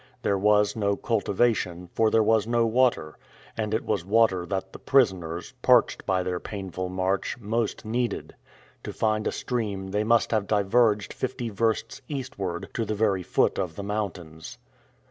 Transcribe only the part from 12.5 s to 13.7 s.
to the very foot